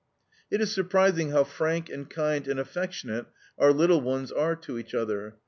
[0.49, 3.27] "It is surprising how frank and kind and affectionate
[3.59, 5.35] our little ones are to each other.